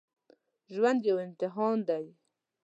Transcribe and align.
ژوند 0.73 0.99
یو 1.09 1.17
امتحان 1.25 1.77
دی 1.87 2.05